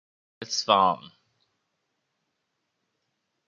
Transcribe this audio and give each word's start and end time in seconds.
اصفهان 0.41 1.01